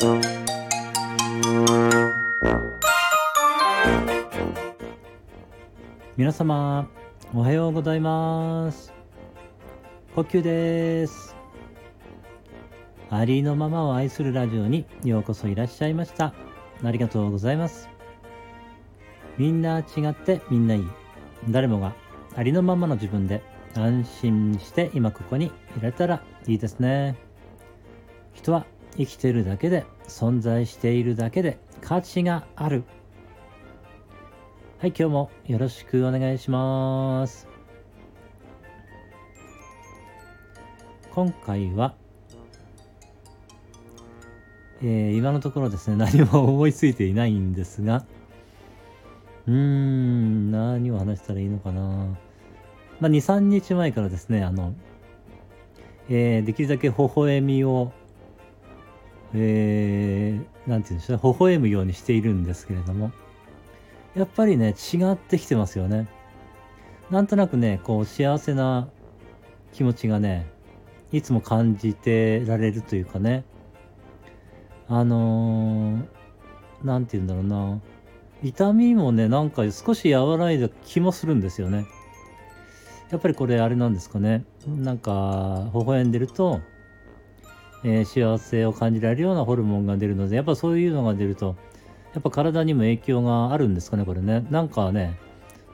[0.00, 0.22] 皆
[6.30, 6.88] 様
[7.34, 8.94] おはようございます。
[10.14, 11.34] 呼吸です。
[13.10, 16.32] ありのままを愛するラジオにようこそいらっしゃいました。
[16.84, 17.88] ありがとうございます。
[19.36, 20.86] みんな違ってみんないい。
[21.48, 21.96] 誰もが
[22.36, 23.42] ありのままの自分で
[23.74, 27.16] 安心して今ここにいられたらいいですね。
[28.32, 28.64] 人は
[28.98, 32.84] 生きてるだけで存在しているだけで価値がある
[34.80, 37.48] はい、今日もよろしくお願いします。
[41.10, 41.96] 今回は、
[44.80, 48.04] えー、今のところですね、何も思いついていないんですが、
[49.48, 51.80] うーん、何を話したらいいのかな。
[53.00, 54.74] まあ、2、3日前からですね、あの、
[56.08, 57.90] えー、できるだけ微笑みを、
[59.34, 63.12] えー、なんて言うんでしょうね、微笑むようにしているんですけれども、
[64.14, 66.08] やっぱりね、違ってきてますよね。
[67.10, 68.88] なんとなくね、こう、幸せな
[69.72, 70.46] 気持ちがね、
[71.12, 73.44] いつも感じてられるというかね、
[74.88, 77.80] あのー、なんて言うんだろうな、
[78.42, 81.86] 痛みもね、なんか少し和らいだ気もするんですよね。
[83.10, 84.44] やっぱりこれあれなんですかね。
[84.66, 86.60] なんか、微笑んでると、
[87.84, 91.56] えー、幸せを感じられるようなホルモンが出るので、やっぱそういうのが出ると、
[92.14, 94.46] やっぱ体にも影響があるんですかね、これね。
[94.50, 95.18] なんかね、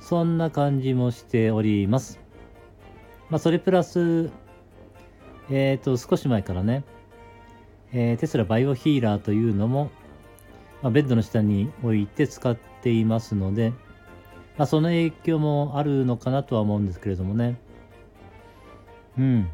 [0.00, 2.20] そんな感じもしております。
[3.30, 4.30] まあ、それプラス、
[5.50, 6.84] えっ、ー、と、少し前からね、
[7.92, 9.90] えー、テスラバイオヒーラーというのも、
[10.82, 13.72] まあ、ベッドの下に置いて使っていますので、
[14.58, 17.56] まあ、その影響もあるのかなとは思うんですけれどもね。
[19.18, 19.48] うん。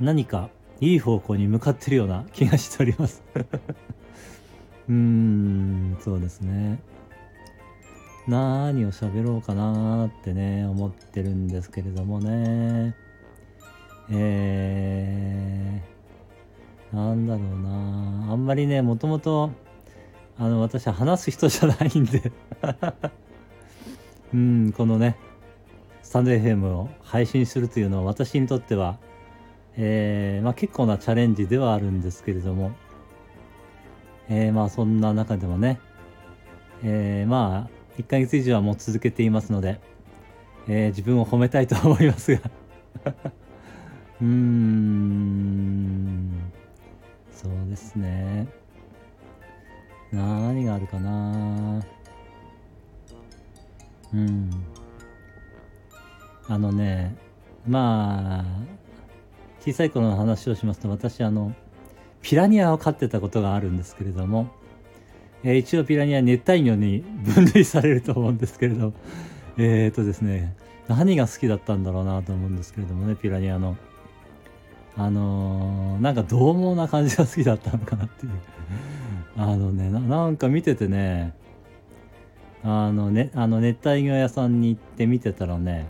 [0.00, 3.22] 何かいい方向に向かってるような気がしております
[4.88, 6.78] うーん、そうですね。
[8.26, 12.94] 何を喋ろうかなってね、思ってるんですけれどもね。
[14.10, 19.50] えー、なんだろうなあんまりね、もともと、
[20.38, 22.32] あの、私は話す人じゃないんで
[24.32, 25.16] うん、このね、
[26.02, 28.98] スタンド FM を配信するというのは私にとっては、
[29.76, 32.72] えー、まあ結構なチャレンジではあるんですけれども、
[34.28, 35.80] えー、まあそんな中でもね、
[36.82, 39.80] えー、まあ1ヶ月以上はもう続けていますので、
[40.68, 42.40] えー、自分を褒めたいと思いますが。
[44.20, 45.32] うーん。
[47.32, 48.46] そうですね。
[50.12, 51.82] 何があるかな。
[54.12, 54.50] うん。
[56.46, 57.16] あのね
[57.66, 58.44] まあ
[59.64, 61.54] 小さい頃の話をしますと私あの
[62.20, 64.50] ピラニアを飼ってたことがあるんですけれども、
[65.42, 68.92] えー、一応ピラニア熱帯魚に分類されると思うんですけれど、
[69.56, 70.54] えっ、ー、とですね、
[70.86, 73.76] 何が好きだったんだろうなと思うんですけれどもね、ピラニアの。
[74.96, 78.32] あのー、なんか獰猛な感じが好きだったのかなっていう。
[79.36, 81.34] あのねな、なんか見ててね、
[82.62, 85.88] あのね、あの熱帯魚屋さんに行って見てたらね、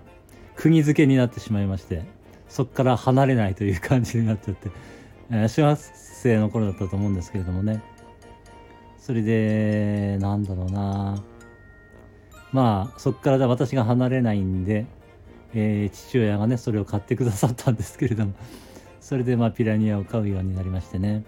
[0.56, 2.02] 釘付けになってしまいまして、
[2.54, 4.70] そっから離れないという感じになっちゃって、
[5.32, 7.82] え、小学生の頃だったと思うんですけれどもね。
[8.96, 11.20] それでなんだろうな。
[12.52, 14.86] まあそっから私が離れないんで、
[15.52, 18.34] えー、父親がねそれを買ってくださったんですけれども。
[19.00, 21.24] それでまあピラニアを飼うようになりましてね、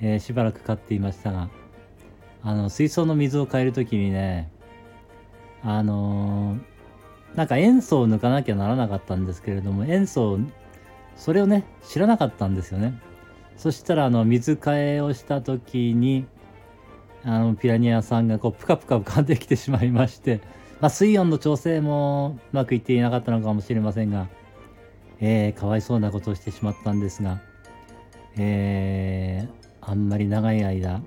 [0.00, 1.50] えー、しばらく飼っていましたが
[2.40, 4.48] あの水槽の水を変える時にね
[5.64, 6.73] あのー、
[7.34, 10.38] なんか塩素を抜かなきゃならなかったんですけれども塩素
[11.16, 13.00] それをね、知らなかったんですよね。
[13.56, 16.26] そしたら、あの、水替えをした時に、
[17.22, 20.40] あの、ピラニアさんがこう、ぷかぷか浮かんできてしまいまして、
[20.80, 24.28] まあ、水温の調整もうまくいっていなかったのかもしれませんが、
[25.20, 27.40] えー、かわいそうなことをしてしまったんですが、
[28.36, 31.00] えー、あんまり長い間、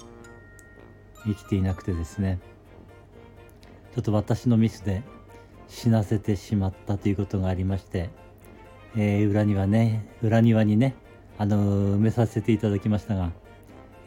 [1.25, 2.39] 生きていなくてですね、
[3.93, 5.03] ちょっと私のミスで
[5.67, 8.09] 死なせてしまったということがありまして、
[8.95, 10.95] えー、裏庭ね、裏庭にね、
[11.37, 11.57] あの
[11.97, 13.31] 埋めさせていただきましたが、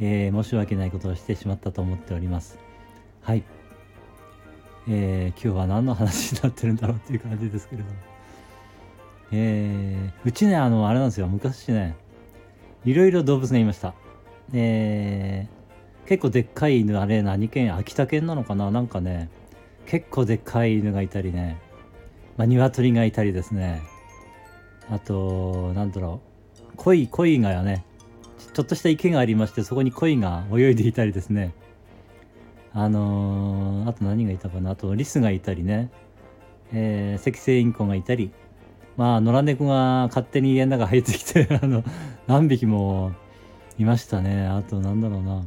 [0.01, 2.59] えー、申し訳ないことをしてしまったと思っております。
[3.23, 3.45] はい。
[4.89, 7.95] えー、今日は何の話になってるんだろうっていう感じですけれども。
[9.33, 11.95] えー、うちね、あの、あれなんですよ、昔ね、
[12.85, 13.95] いろいろ動物がいました。
[14.53, 17.77] えー、結構でっかい犬、あれ何県？
[17.77, 18.71] 秋田県なのかな？
[18.73, 19.29] なんかね、
[19.87, 21.61] 結構でっかい犬がいたりね、
[22.37, 23.83] まあ、鶏がいたりですね、
[24.91, 26.21] あと、なんだろ
[26.73, 27.85] う、鯉、鯉がね、
[28.53, 31.55] ちょっとした池がありましてそこに鯉が泳いでいたりですね。
[32.73, 34.71] あのー、あと何がいたかな。
[34.71, 35.91] あとリスがいたりね、
[36.73, 38.31] えー、赤星インコがいたり。
[38.97, 41.85] まあ野良猫が勝手に家の中入ってきて あの
[42.27, 43.13] 何匹も
[43.79, 44.47] いましたね。
[44.47, 45.45] あとなんだろうな。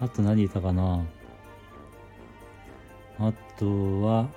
[0.00, 1.04] あと何いたかな。
[3.18, 3.66] あと
[4.02, 4.28] は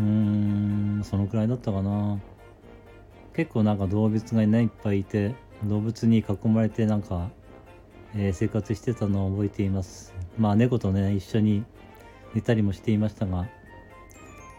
[0.00, 2.18] うーんそのくらいだったかな。
[3.34, 5.34] 結構なんか動物がねいっぱいいて
[5.64, 7.30] 動物に囲まれてなんか、
[8.14, 10.14] えー、生活してたのを覚えています。
[10.38, 11.64] まあ猫とね一緒に
[12.34, 13.46] 寝たりもしていましたが、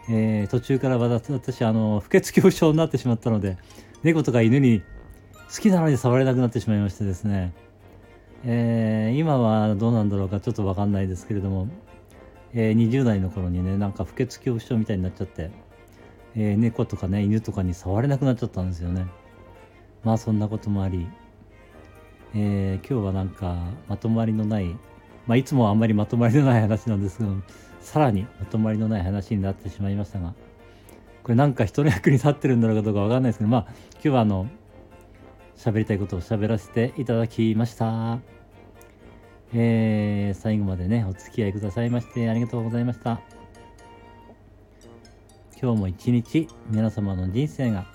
[0.08, 3.58] えー、途中から私あの不潔恐怖症になってしまったので
[4.02, 4.82] 猫とか犬に
[5.54, 7.52] 好きなのに触れなくなってしまいましてですね、
[8.44, 11.68] えー、今はどうなんだろうかちょっと分かんないですけれども、
[12.54, 15.50] えー、20代の頃にねなんか不潔恐怖症みたいになっちゃって、
[16.36, 19.06] えー、猫とかね犬とかに触れなくなっちゃったんですよね
[20.04, 21.06] まあそんなこともあり、
[22.34, 23.56] えー、今日はなんか
[23.88, 24.76] まとまりのない
[25.26, 27.30] まあ、いつもあんまりまとまりのない話なんですけど
[27.80, 30.34] さらにまとまりのない話になってしまいましたが
[31.22, 34.48] これなんか人の役に立ってるんだろうかどうかわかんないですけどまあ今日はあの
[35.56, 38.33] 喋りたいことを喋らせていただきました。
[39.54, 43.20] えー、最後までねお付き合いくださいましてありがとうございました。
[45.62, 47.86] 今日も一日皆様の人生が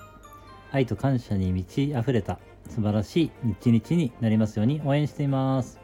[0.72, 3.30] 愛と感謝に満ち溢れた素晴らしい
[3.60, 5.78] 一日になりますように応援しています。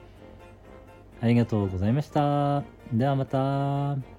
[1.20, 2.64] ありがとうございました。
[2.93, 4.15] ではまた。